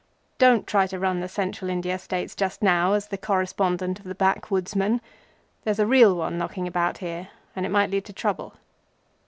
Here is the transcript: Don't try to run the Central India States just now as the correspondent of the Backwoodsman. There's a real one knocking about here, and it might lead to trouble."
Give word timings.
Don't 0.39 0.65
try 0.65 0.87
to 0.87 0.97
run 0.97 1.19
the 1.19 1.27
Central 1.29 1.69
India 1.69 1.99
States 1.99 2.33
just 2.33 2.63
now 2.63 2.93
as 2.93 3.09
the 3.09 3.19
correspondent 3.19 3.99
of 3.99 4.05
the 4.05 4.15
Backwoodsman. 4.15 4.99
There's 5.63 5.77
a 5.77 5.85
real 5.85 6.15
one 6.15 6.39
knocking 6.39 6.67
about 6.67 6.97
here, 6.97 7.27
and 7.55 7.67
it 7.67 7.69
might 7.69 7.91
lead 7.91 8.05
to 8.05 8.13
trouble." 8.13 8.55